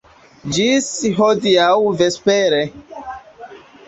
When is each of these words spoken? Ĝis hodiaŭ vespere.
Ĝis 0.55 0.87
hodiaŭ 1.19 1.67
vespere. 1.99 2.63